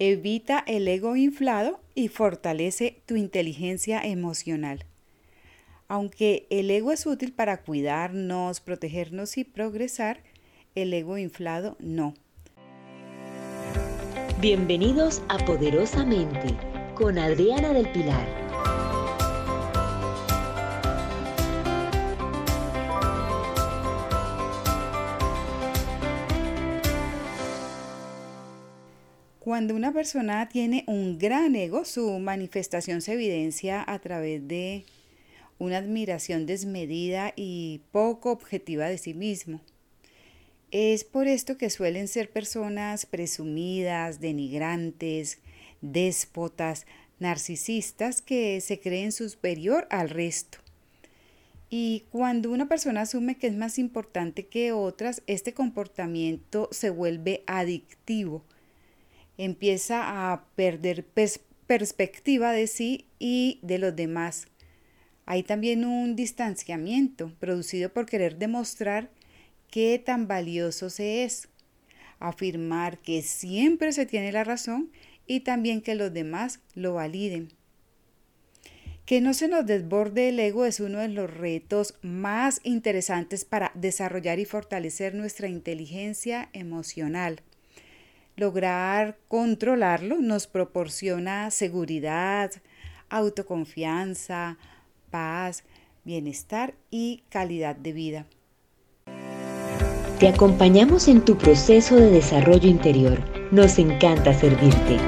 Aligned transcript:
Evita 0.00 0.62
el 0.68 0.86
ego 0.86 1.16
inflado 1.16 1.80
y 1.96 2.06
fortalece 2.06 3.02
tu 3.06 3.16
inteligencia 3.16 4.00
emocional. 4.00 4.84
Aunque 5.88 6.46
el 6.50 6.70
ego 6.70 6.92
es 6.92 7.04
útil 7.04 7.32
para 7.32 7.62
cuidarnos, 7.62 8.60
protegernos 8.60 9.36
y 9.38 9.44
progresar, 9.44 10.22
el 10.76 10.94
ego 10.94 11.18
inflado 11.18 11.76
no. 11.80 12.14
Bienvenidos 14.40 15.20
a 15.28 15.38
Poderosamente 15.44 16.56
con 16.94 17.18
Adriana 17.18 17.72
del 17.72 17.90
Pilar. 17.90 18.47
Cuando 29.48 29.74
una 29.74 29.94
persona 29.94 30.46
tiene 30.50 30.84
un 30.86 31.16
gran 31.16 31.56
ego, 31.56 31.86
su 31.86 32.18
manifestación 32.18 33.00
se 33.00 33.14
evidencia 33.14 33.82
a 33.90 33.98
través 33.98 34.46
de 34.46 34.84
una 35.58 35.78
admiración 35.78 36.44
desmedida 36.44 37.32
y 37.34 37.80
poco 37.90 38.30
objetiva 38.30 38.90
de 38.90 38.98
sí 38.98 39.14
mismo. 39.14 39.62
Es 40.70 41.04
por 41.04 41.28
esto 41.28 41.56
que 41.56 41.70
suelen 41.70 42.08
ser 42.08 42.28
personas 42.30 43.06
presumidas, 43.06 44.20
denigrantes, 44.20 45.38
déspotas, 45.80 46.84
narcisistas 47.18 48.20
que 48.20 48.60
se 48.60 48.80
creen 48.80 49.12
superior 49.12 49.86
al 49.88 50.10
resto. 50.10 50.58
Y 51.70 52.04
cuando 52.10 52.50
una 52.50 52.68
persona 52.68 53.00
asume 53.00 53.38
que 53.38 53.46
es 53.46 53.56
más 53.56 53.78
importante 53.78 54.46
que 54.46 54.72
otras, 54.72 55.22
este 55.26 55.54
comportamiento 55.54 56.68
se 56.70 56.90
vuelve 56.90 57.44
adictivo 57.46 58.44
empieza 59.38 60.32
a 60.32 60.44
perder 60.56 61.06
perspectiva 61.66 62.52
de 62.52 62.66
sí 62.66 63.06
y 63.18 63.60
de 63.62 63.78
los 63.78 63.96
demás. 63.96 64.48
Hay 65.24 65.42
también 65.42 65.84
un 65.84 66.16
distanciamiento 66.16 67.32
producido 67.38 67.92
por 67.92 68.06
querer 68.06 68.36
demostrar 68.36 69.10
qué 69.70 70.02
tan 70.04 70.26
valioso 70.26 70.90
se 70.90 71.24
es, 71.24 71.48
afirmar 72.18 72.98
que 72.98 73.22
siempre 73.22 73.92
se 73.92 74.06
tiene 74.06 74.32
la 74.32 74.44
razón 74.44 74.90
y 75.26 75.40
también 75.40 75.82
que 75.82 75.94
los 75.94 76.12
demás 76.12 76.60
lo 76.74 76.94
validen. 76.94 77.52
Que 79.04 79.20
no 79.20 79.32
se 79.34 79.48
nos 79.48 79.64
desborde 79.64 80.30
el 80.30 80.40
ego 80.40 80.66
es 80.66 80.80
uno 80.80 80.98
de 80.98 81.08
los 81.08 81.32
retos 81.32 81.94
más 82.02 82.60
interesantes 82.64 83.44
para 83.44 83.70
desarrollar 83.74 84.38
y 84.38 84.44
fortalecer 84.44 85.14
nuestra 85.14 85.48
inteligencia 85.48 86.50
emocional. 86.52 87.42
Lograr 88.38 89.18
controlarlo 89.26 90.18
nos 90.20 90.46
proporciona 90.46 91.50
seguridad, 91.50 92.52
autoconfianza, 93.08 94.58
paz, 95.10 95.64
bienestar 96.04 96.74
y 96.88 97.24
calidad 97.30 97.74
de 97.74 97.92
vida. 97.92 98.26
Te 100.20 100.28
acompañamos 100.28 101.08
en 101.08 101.24
tu 101.24 101.36
proceso 101.36 101.96
de 101.96 102.12
desarrollo 102.12 102.68
interior. 102.68 103.18
Nos 103.50 103.76
encanta 103.80 104.32
servirte. 104.32 104.98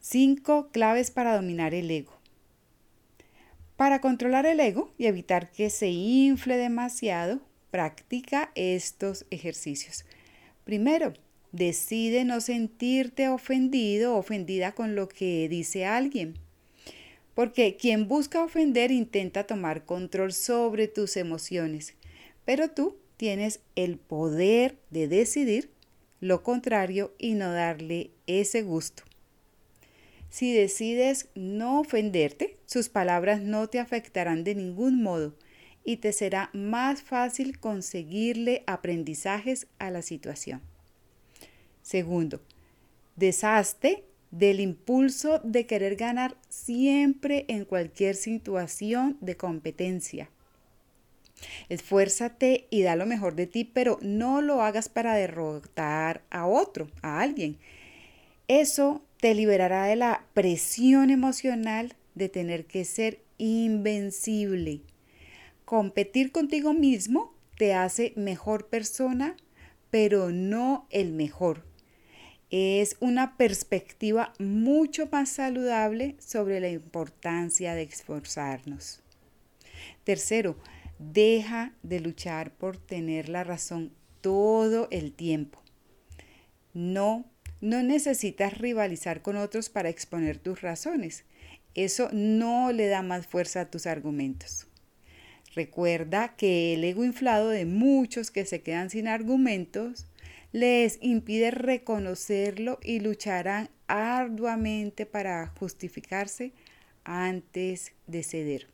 5 0.00 0.70
claves 0.72 1.12
para 1.12 1.36
dominar 1.36 1.74
el 1.74 1.92
ego. 1.92 2.12
Para 3.76 4.00
controlar 4.00 4.46
el 4.46 4.58
ego 4.58 4.90
y 4.98 5.06
evitar 5.06 5.52
que 5.52 5.70
se 5.70 5.90
infle 5.90 6.56
demasiado, 6.56 7.38
Practica 7.76 8.52
estos 8.54 9.26
ejercicios. 9.28 10.06
Primero, 10.64 11.12
decide 11.52 12.24
no 12.24 12.40
sentirte 12.40 13.28
ofendido 13.28 14.14
o 14.14 14.18
ofendida 14.20 14.72
con 14.72 14.94
lo 14.96 15.10
que 15.10 15.46
dice 15.50 15.84
alguien. 15.84 16.38
Porque 17.34 17.76
quien 17.76 18.08
busca 18.08 18.42
ofender 18.42 18.92
intenta 18.92 19.44
tomar 19.44 19.84
control 19.84 20.32
sobre 20.32 20.88
tus 20.88 21.18
emociones, 21.18 21.92
pero 22.46 22.70
tú 22.70 22.96
tienes 23.18 23.60
el 23.74 23.98
poder 23.98 24.78
de 24.88 25.06
decidir 25.06 25.68
lo 26.20 26.42
contrario 26.42 27.12
y 27.18 27.34
no 27.34 27.52
darle 27.52 28.10
ese 28.26 28.62
gusto. 28.62 29.02
Si 30.30 30.54
decides 30.54 31.28
no 31.34 31.80
ofenderte, 31.80 32.56
sus 32.64 32.88
palabras 32.88 33.42
no 33.42 33.68
te 33.68 33.80
afectarán 33.80 34.44
de 34.44 34.54
ningún 34.54 35.02
modo 35.02 35.34
y 35.86 35.98
te 35.98 36.12
será 36.12 36.50
más 36.52 37.00
fácil 37.00 37.58
conseguirle 37.58 38.64
aprendizajes 38.66 39.68
a 39.78 39.90
la 39.90 40.02
situación. 40.02 40.60
Segundo, 41.80 42.42
deshazte 43.14 44.04
del 44.32 44.58
impulso 44.58 45.40
de 45.44 45.66
querer 45.66 45.94
ganar 45.94 46.36
siempre 46.48 47.44
en 47.48 47.64
cualquier 47.64 48.16
situación 48.16 49.16
de 49.20 49.36
competencia. 49.36 50.28
Esfuérzate 51.68 52.66
y 52.70 52.82
da 52.82 52.96
lo 52.96 53.06
mejor 53.06 53.36
de 53.36 53.46
ti, 53.46 53.64
pero 53.64 53.98
no 54.02 54.42
lo 54.42 54.62
hagas 54.62 54.88
para 54.88 55.14
derrotar 55.14 56.22
a 56.30 56.46
otro, 56.46 56.88
a 57.02 57.20
alguien. 57.20 57.58
Eso 58.48 59.02
te 59.20 59.34
liberará 59.34 59.84
de 59.84 59.96
la 59.96 60.24
presión 60.34 61.10
emocional 61.10 61.94
de 62.16 62.28
tener 62.28 62.64
que 62.64 62.84
ser 62.84 63.20
invencible. 63.38 64.80
Competir 65.66 66.30
contigo 66.30 66.74
mismo 66.74 67.34
te 67.58 67.74
hace 67.74 68.12
mejor 68.14 68.68
persona, 68.68 69.36
pero 69.90 70.30
no 70.30 70.86
el 70.90 71.10
mejor. 71.10 71.64
Es 72.50 72.96
una 73.00 73.36
perspectiva 73.36 74.32
mucho 74.38 75.08
más 75.10 75.28
saludable 75.28 76.14
sobre 76.20 76.60
la 76.60 76.68
importancia 76.68 77.74
de 77.74 77.82
esforzarnos. 77.82 79.02
Tercero, 80.04 80.56
deja 81.00 81.72
de 81.82 81.98
luchar 81.98 82.52
por 82.52 82.78
tener 82.78 83.28
la 83.28 83.42
razón 83.42 83.92
todo 84.20 84.86
el 84.92 85.12
tiempo. 85.12 85.60
No, 86.74 87.24
no 87.60 87.82
necesitas 87.82 88.56
rivalizar 88.56 89.20
con 89.20 89.36
otros 89.36 89.68
para 89.68 89.88
exponer 89.88 90.38
tus 90.38 90.60
razones. 90.60 91.24
Eso 91.74 92.08
no 92.12 92.70
le 92.70 92.86
da 92.86 93.02
más 93.02 93.26
fuerza 93.26 93.62
a 93.62 93.68
tus 93.68 93.88
argumentos. 93.88 94.68
Recuerda 95.56 96.36
que 96.36 96.74
el 96.74 96.84
ego 96.84 97.02
inflado 97.02 97.48
de 97.48 97.64
muchos 97.64 98.30
que 98.30 98.44
se 98.44 98.60
quedan 98.60 98.90
sin 98.90 99.08
argumentos 99.08 100.06
les 100.52 100.98
impide 101.00 101.50
reconocerlo 101.50 102.78
y 102.82 103.00
lucharán 103.00 103.70
arduamente 103.86 105.06
para 105.06 105.46
justificarse 105.58 106.52
antes 107.04 107.94
de 108.06 108.22
ceder. 108.22 108.66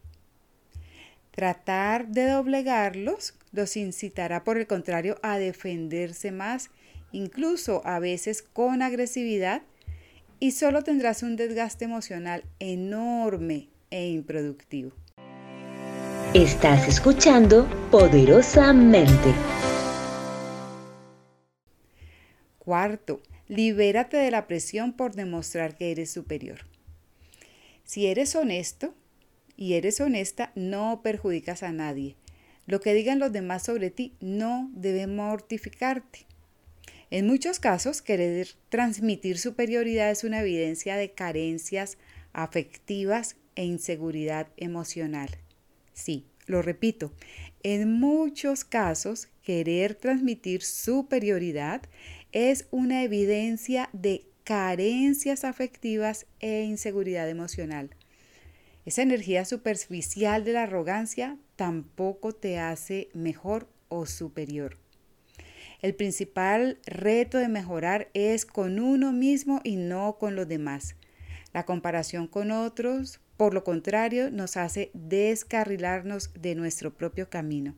Tratar 1.30 2.08
de 2.08 2.26
doblegarlos 2.26 3.34
los 3.52 3.76
incitará, 3.76 4.42
por 4.42 4.58
el 4.58 4.66
contrario, 4.66 5.20
a 5.22 5.38
defenderse 5.38 6.32
más, 6.32 6.70
incluso 7.12 7.80
a 7.86 8.00
veces 8.00 8.42
con 8.42 8.82
agresividad, 8.82 9.62
y 10.40 10.50
solo 10.50 10.82
tendrás 10.82 11.22
un 11.22 11.36
desgaste 11.36 11.84
emocional 11.84 12.42
enorme 12.58 13.68
e 13.90 14.08
improductivo. 14.08 14.92
Estás 16.34 16.88
escuchando 16.88 17.68
poderosamente. 17.90 19.34
Cuarto, 22.58 23.20
libérate 23.48 24.16
de 24.16 24.30
la 24.30 24.46
presión 24.46 24.94
por 24.94 25.14
demostrar 25.14 25.76
que 25.76 25.90
eres 25.90 26.10
superior. 26.10 26.60
Si 27.84 28.06
eres 28.06 28.34
honesto 28.34 28.94
y 29.58 29.74
eres 29.74 30.00
honesta, 30.00 30.52
no 30.54 31.02
perjudicas 31.02 31.62
a 31.62 31.70
nadie. 31.70 32.16
Lo 32.64 32.80
que 32.80 32.94
digan 32.94 33.18
los 33.18 33.30
demás 33.30 33.64
sobre 33.64 33.90
ti 33.90 34.14
no 34.20 34.70
debe 34.72 35.06
mortificarte. 35.06 36.20
En 37.10 37.26
muchos 37.26 37.60
casos, 37.60 38.00
querer 38.00 38.48
transmitir 38.70 39.38
superioridad 39.38 40.10
es 40.10 40.24
una 40.24 40.40
evidencia 40.40 40.96
de 40.96 41.10
carencias 41.10 41.98
afectivas 42.32 43.36
e 43.54 43.66
inseguridad 43.66 44.46
emocional. 44.56 45.28
Sí, 45.92 46.24
lo 46.46 46.62
repito, 46.62 47.12
en 47.62 47.92
muchos 47.92 48.64
casos 48.64 49.28
querer 49.42 49.94
transmitir 49.94 50.62
superioridad 50.62 51.82
es 52.32 52.66
una 52.70 53.02
evidencia 53.02 53.88
de 53.92 54.26
carencias 54.44 55.44
afectivas 55.44 56.26
e 56.40 56.62
inseguridad 56.62 57.28
emocional. 57.28 57.90
Esa 58.84 59.02
energía 59.02 59.44
superficial 59.44 60.44
de 60.44 60.54
la 60.54 60.64
arrogancia 60.64 61.38
tampoco 61.54 62.32
te 62.32 62.58
hace 62.58 63.08
mejor 63.14 63.68
o 63.88 64.06
superior. 64.06 64.78
El 65.82 65.94
principal 65.94 66.78
reto 66.86 67.38
de 67.38 67.48
mejorar 67.48 68.08
es 68.14 68.44
con 68.46 68.80
uno 68.80 69.12
mismo 69.12 69.60
y 69.62 69.76
no 69.76 70.16
con 70.18 70.34
los 70.34 70.48
demás. 70.48 70.96
La 71.52 71.64
comparación 71.64 72.26
con 72.26 72.50
otros 72.50 73.20
por 73.36 73.54
lo 73.54 73.64
contrario, 73.64 74.30
nos 74.30 74.56
hace 74.56 74.90
descarrilarnos 74.94 76.30
de 76.34 76.54
nuestro 76.54 76.94
propio 76.94 77.28
camino. 77.28 77.74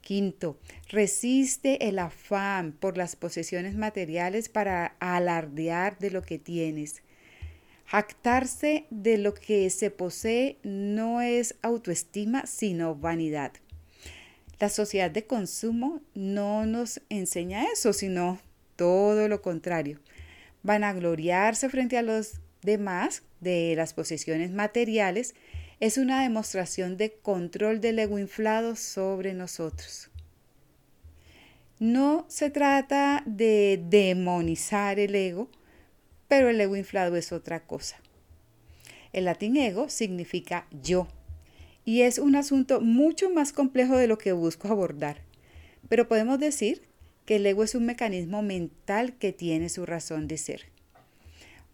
Quinto, 0.00 0.58
resiste 0.88 1.88
el 1.88 1.98
afán 1.98 2.72
por 2.72 2.96
las 2.96 3.16
posesiones 3.16 3.76
materiales 3.76 4.48
para 4.48 4.96
alardear 4.98 5.98
de 5.98 6.10
lo 6.10 6.22
que 6.22 6.38
tienes. 6.38 7.02
Jactarse 7.86 8.86
de 8.90 9.18
lo 9.18 9.34
que 9.34 9.68
se 9.68 9.90
posee 9.90 10.58
no 10.62 11.20
es 11.20 11.56
autoestima, 11.62 12.46
sino 12.46 12.94
vanidad. 12.94 13.52
La 14.60 14.68
sociedad 14.68 15.10
de 15.10 15.26
consumo 15.26 16.00
no 16.14 16.66
nos 16.66 17.00
enseña 17.08 17.64
eso, 17.72 17.92
sino 17.92 18.38
todo 18.76 19.26
lo 19.26 19.42
contrario. 19.42 19.98
Van 20.62 20.84
a 20.84 20.92
gloriarse 20.92 21.68
frente 21.68 21.98
a 21.98 22.02
los 22.02 22.40
demás 22.62 23.22
de 23.40 23.74
las 23.76 23.94
posesiones 23.94 24.50
materiales 24.50 25.34
es 25.80 25.96
una 25.96 26.22
demostración 26.22 26.96
de 26.96 27.12
control 27.12 27.80
del 27.80 27.98
ego 27.98 28.18
inflado 28.18 28.76
sobre 28.76 29.32
nosotros. 29.32 30.10
No 31.78 32.26
se 32.28 32.50
trata 32.50 33.22
de 33.24 33.82
demonizar 33.88 34.98
el 34.98 35.14
ego, 35.14 35.48
pero 36.28 36.50
el 36.50 36.60
ego 36.60 36.76
inflado 36.76 37.16
es 37.16 37.32
otra 37.32 37.66
cosa. 37.66 37.96
El 39.12 39.24
latín 39.24 39.56
ego 39.56 39.88
significa 39.88 40.66
yo 40.82 41.08
y 41.84 42.02
es 42.02 42.18
un 42.18 42.36
asunto 42.36 42.80
mucho 42.80 43.30
más 43.30 43.52
complejo 43.52 43.96
de 43.96 44.06
lo 44.06 44.18
que 44.18 44.32
busco 44.32 44.68
abordar. 44.68 45.22
Pero 45.88 46.06
podemos 46.06 46.38
decir 46.38 46.82
que 47.24 47.36
el 47.36 47.46
ego 47.46 47.64
es 47.64 47.74
un 47.74 47.86
mecanismo 47.86 48.42
mental 48.42 49.14
que 49.16 49.32
tiene 49.32 49.68
su 49.68 49.86
razón 49.86 50.28
de 50.28 50.36
ser. 50.36 50.66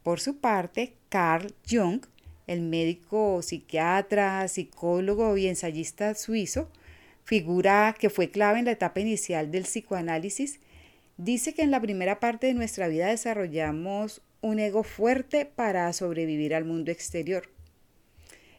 Por 0.07 0.21
su 0.21 0.37
parte, 0.37 0.93
Carl 1.09 1.53
Jung, 1.69 2.01
el 2.47 2.61
médico 2.61 3.43
psiquiatra, 3.43 4.47
psicólogo 4.47 5.37
y 5.37 5.49
ensayista 5.49 6.15
suizo, 6.15 6.71
figura 7.25 7.93
que 7.99 8.09
fue 8.09 8.31
clave 8.31 8.61
en 8.61 8.67
la 8.67 8.71
etapa 8.71 9.01
inicial 9.01 9.51
del 9.51 9.65
psicoanálisis, 9.65 10.61
dice 11.17 11.55
que 11.55 11.63
en 11.63 11.73
la 11.73 11.81
primera 11.81 12.21
parte 12.21 12.47
de 12.47 12.55
nuestra 12.55 12.87
vida 12.87 13.09
desarrollamos 13.09 14.23
un 14.43 14.61
ego 14.61 14.85
fuerte 14.85 15.45
para 15.45 15.93
sobrevivir 15.93 16.55
al 16.55 16.65
mundo 16.65 16.93
exterior. 16.93 17.51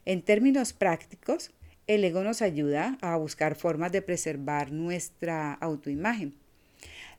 En 0.04 0.20
términos 0.20 0.74
prácticos, 0.74 1.50
el 1.86 2.04
ego 2.04 2.22
nos 2.24 2.42
ayuda 2.42 2.98
a 3.00 3.16
buscar 3.16 3.54
formas 3.54 3.90
de 3.90 4.02
preservar 4.02 4.70
nuestra 4.70 5.54
autoimagen. 5.54 6.34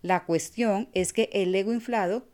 La 0.04 0.26
cuestión 0.26 0.88
es 0.94 1.14
que 1.14 1.32
el 1.34 1.56
ego 1.56 1.74
inflado 1.74 2.28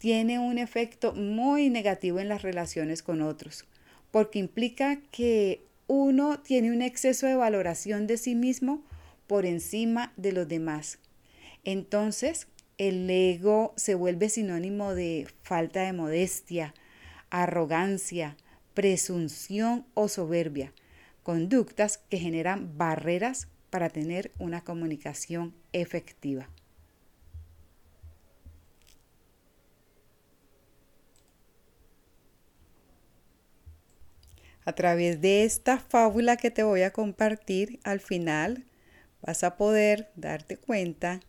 tiene 0.00 0.38
un 0.38 0.56
efecto 0.56 1.12
muy 1.12 1.68
negativo 1.68 2.20
en 2.20 2.28
las 2.28 2.40
relaciones 2.40 3.02
con 3.02 3.20
otros, 3.20 3.66
porque 4.10 4.38
implica 4.38 4.98
que 5.10 5.60
uno 5.88 6.40
tiene 6.40 6.72
un 6.72 6.80
exceso 6.80 7.26
de 7.26 7.34
valoración 7.34 8.06
de 8.06 8.16
sí 8.16 8.34
mismo 8.34 8.82
por 9.26 9.44
encima 9.44 10.14
de 10.16 10.32
los 10.32 10.48
demás. 10.48 11.00
Entonces, 11.64 12.46
el 12.78 13.10
ego 13.10 13.74
se 13.76 13.94
vuelve 13.94 14.30
sinónimo 14.30 14.94
de 14.94 15.28
falta 15.42 15.82
de 15.82 15.92
modestia, 15.92 16.72
arrogancia, 17.28 18.38
presunción 18.72 19.84
o 19.92 20.08
soberbia, 20.08 20.72
conductas 21.22 21.98
que 21.98 22.16
generan 22.16 22.78
barreras 22.78 23.48
para 23.68 23.90
tener 23.90 24.32
una 24.38 24.62
comunicación 24.62 25.52
efectiva. 25.74 26.48
A 34.64 34.72
través 34.74 35.20
de 35.20 35.44
esta 35.44 35.78
fábula 35.78 36.36
que 36.36 36.50
te 36.50 36.62
voy 36.62 36.82
a 36.82 36.92
compartir, 36.92 37.80
al 37.82 38.00
final 38.00 38.64
vas 39.22 39.42
a 39.42 39.56
poder 39.56 40.10
darte 40.16 40.56
cuenta 40.56 41.20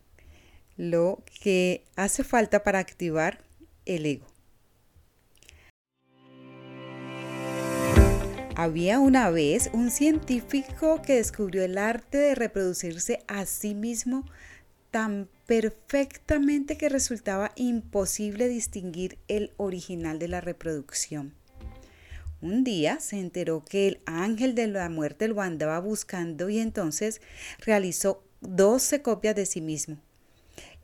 lo 0.76 1.22
que 1.42 1.84
hace 1.96 2.24
falta 2.24 2.62
para 2.62 2.78
activar 2.78 3.38
el 3.84 4.06
ego. 4.06 4.26
Había 8.54 9.00
una 9.00 9.30
vez 9.30 9.70
un 9.72 9.90
científico 9.90 11.00
que 11.00 11.16
descubrió 11.16 11.64
el 11.64 11.78
arte 11.78 12.18
de 12.18 12.34
reproducirse 12.34 13.24
a 13.26 13.46
sí 13.46 13.74
mismo 13.74 14.26
tan 14.90 15.28
perfectamente 15.46 16.76
que 16.76 16.90
resultaba 16.90 17.52
imposible 17.56 18.48
distinguir 18.48 19.18
el 19.26 19.52
original 19.56 20.18
de 20.18 20.28
la 20.28 20.42
reproducción. 20.42 21.34
Un 22.42 22.64
día 22.64 22.98
se 22.98 23.20
enteró 23.20 23.64
que 23.64 23.86
el 23.86 24.00
ángel 24.04 24.56
de 24.56 24.66
la 24.66 24.88
muerte 24.88 25.28
lo 25.28 25.40
andaba 25.40 25.78
buscando 25.78 26.50
y 26.50 26.58
entonces 26.58 27.20
realizó 27.60 28.24
12 28.40 29.00
copias 29.00 29.36
de 29.36 29.46
sí 29.46 29.60
mismo. 29.60 29.98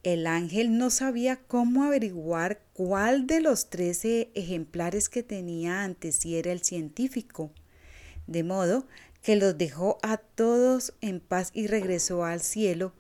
El 0.05 0.29
ángel 0.29 0.79
no 0.79 0.91
sabía 0.91 1.35
cómo 1.35 1.83
averiguar 1.83 2.61
cuál 2.75 3.27
de 3.27 3.41
los 3.41 3.71
trece 3.71 4.31
ejemplares 4.35 5.09
que 5.09 5.25
tenía 5.25 5.83
ante 5.83 6.13
sí 6.13 6.37
era 6.37 6.53
el 6.53 6.63
científico, 6.63 7.51
de 8.29 8.45
modo 8.45 8.87
que 9.21 9.35
los 9.35 9.59
dejó 9.59 9.99
a 10.05 10.19
todos 10.19 10.95
en 11.01 11.19
paz 11.19 11.51
y 11.55 11.67
regresó 11.67 12.25
al 12.25 12.41
cielo, 12.41 12.93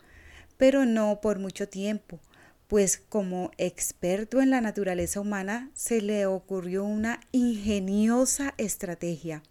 pero 0.57 0.85
no 0.85 1.21
por 1.21 1.39
mucho 1.39 1.69
tiempo, 1.69 2.19
pues 2.69 2.99
como 2.99 3.51
experto 3.57 4.41
en 4.41 4.51
la 4.51 4.61
naturaleza 4.61 5.21
humana 5.21 5.71
se 5.75 6.03
le 6.03 6.27
ocurrió 6.27 6.85
una 6.85 7.19
ingeniosa 7.33 8.55
estrategia. 8.59 9.43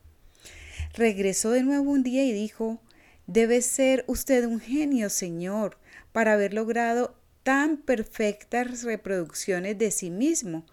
Regresó 0.93 1.49
de 1.51 1.63
nuevo 1.63 1.91
un 1.91 2.03
día 2.03 2.23
y 2.23 2.31
dijo, 2.31 2.79
Debe 3.25 3.61
ser 3.61 4.05
usted 4.07 4.45
un 4.45 4.61
genio, 4.61 5.09
señor, 5.09 5.77
para 6.13 6.33
haber 6.33 6.53
logrado 6.53 7.15
tan 7.43 7.77
perfectas 7.77 8.83
reproducciones 8.83 9.77
de 9.77 9.91
sí 9.91 10.09
mismo. 10.09 10.65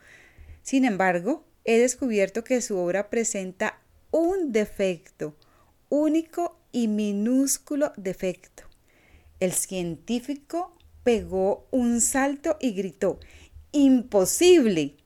Sin 0.63 0.85
embargo, 0.85 1.45
he 1.65 1.79
descubierto 1.79 2.45
que 2.45 2.61
su 2.61 2.77
obra 2.77 3.11
presenta 3.11 3.81
un 4.11 4.53
defecto, 4.53 5.35
único 5.89 6.59
y 6.71 6.89
minúsculo 6.89 7.93
defecto. 7.97 8.65
El 9.41 9.53
científico 9.53 10.77
pegó 11.05 11.67
un 11.71 12.01
salto 12.01 12.57
y 12.61 12.73
gritó, 12.73 13.21
¡Imposible! 13.73 14.97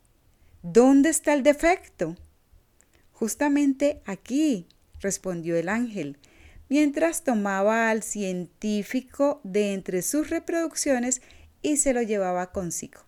¿Dónde 0.63 1.11
está 1.11 1.35
el 1.35 1.43
defecto? 1.43 2.17
Justamente 3.13 4.01
aquí, 4.07 4.67
respondió 5.01 5.57
el 5.57 5.69
ángel, 5.69 6.17
mientras 6.69 7.25
tomaba 7.25 7.91
al 7.91 8.03
científico 8.03 9.41
de 9.43 9.75
entre 9.75 10.03
sus 10.03 10.31
reproducciones 10.31 11.21
y 11.63 11.79
se 11.79 11.93
lo 11.93 12.03
llevaba 12.03 12.53
consigo. 12.53 13.08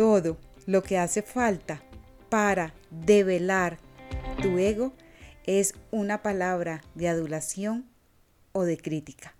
Todo 0.00 0.38
lo 0.64 0.82
que 0.82 0.96
hace 0.96 1.20
falta 1.20 1.82
para 2.30 2.72
develar 2.90 3.76
tu 4.40 4.56
ego 4.56 4.94
es 5.44 5.74
una 5.90 6.22
palabra 6.22 6.80
de 6.94 7.06
adulación 7.06 7.84
o 8.52 8.62
de 8.62 8.78
crítica. 8.78 9.34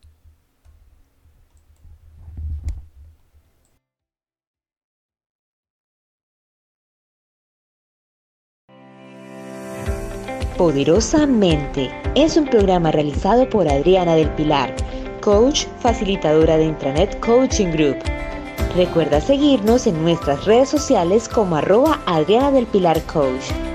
Poderosamente 10.59 11.91
es 12.15 12.37
un 12.37 12.45
programa 12.45 12.93
realizado 12.93 13.49
por 13.49 13.67
Adriana 13.67 14.15
del 14.15 14.29
Pilar, 14.35 14.77
coach 15.23 15.65
facilitadora 15.81 16.59
de 16.59 16.65
Intranet 16.65 17.19
Coaching 17.21 17.69
Group. 17.69 18.20
Recuerda 18.77 19.21
seguirnos 19.21 19.89
en 19.89 20.01
nuestras 20.03 20.45
redes 20.45 20.69
sociales 20.69 21.29
como 21.29 21.57
arroba 21.57 22.01
Adriana 22.07 22.53
del 22.53 22.67
Pilar 22.67 23.03
Coach. 23.03 23.70